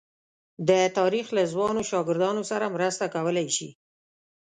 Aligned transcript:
د 0.67 0.71
تاریخ 0.97 1.27
له 1.37 1.43
ځوانو 1.53 1.81
شاګردانو 1.89 2.43
سره 2.51 2.73
مرسته 2.75 3.03
کولای 3.15 3.47
شي. 3.57 3.69